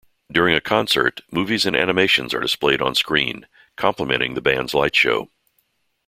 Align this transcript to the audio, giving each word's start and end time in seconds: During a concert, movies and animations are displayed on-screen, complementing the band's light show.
During 0.31 0.55
a 0.55 0.61
concert, 0.61 1.21
movies 1.29 1.63
and 1.67 1.75
animations 1.75 2.33
are 2.33 2.39
displayed 2.39 2.81
on-screen, 2.81 3.45
complementing 3.75 4.33
the 4.33 4.41
band's 4.41 4.73
light 4.73 4.95
show. 4.95 5.29